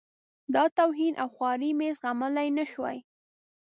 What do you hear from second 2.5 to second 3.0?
نه شوای.